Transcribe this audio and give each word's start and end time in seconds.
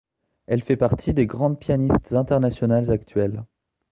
Elle 0.47 0.63
fait 0.63 0.77
partie 0.77 1.13
des 1.13 1.27
grandes 1.27 1.59
pianistes 1.59 2.13
internationales 2.13 2.89
actuelles. 2.91 3.45